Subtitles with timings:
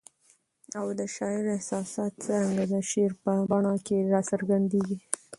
[0.79, 4.97] او د شاعر احساسات څرنګه د شعر په بڼه کي را څرګندیږي؟